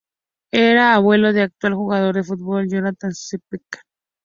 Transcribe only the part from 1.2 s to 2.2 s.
del actual jugador